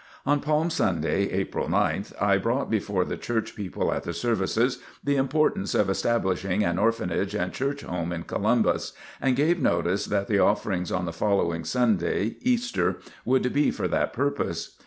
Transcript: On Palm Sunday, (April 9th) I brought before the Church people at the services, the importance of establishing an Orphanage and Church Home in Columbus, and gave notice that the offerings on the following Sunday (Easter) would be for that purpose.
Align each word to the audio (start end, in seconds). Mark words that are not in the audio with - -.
On 0.25 0.39
Palm 0.39 0.71
Sunday, 0.71 1.29
(April 1.29 1.67
9th) 1.67 2.11
I 2.19 2.37
brought 2.39 2.71
before 2.71 3.05
the 3.05 3.17
Church 3.17 3.55
people 3.55 3.93
at 3.93 4.01
the 4.01 4.13
services, 4.15 4.79
the 5.03 5.15
importance 5.15 5.75
of 5.75 5.91
establishing 5.91 6.63
an 6.63 6.79
Orphanage 6.79 7.35
and 7.35 7.53
Church 7.53 7.83
Home 7.83 8.11
in 8.11 8.23
Columbus, 8.23 8.93
and 9.21 9.35
gave 9.35 9.61
notice 9.61 10.05
that 10.05 10.27
the 10.27 10.39
offerings 10.39 10.91
on 10.91 11.05
the 11.05 11.13
following 11.13 11.63
Sunday 11.63 12.37
(Easter) 12.41 12.97
would 13.25 13.53
be 13.53 13.69
for 13.69 13.87
that 13.89 14.11
purpose. 14.11 14.75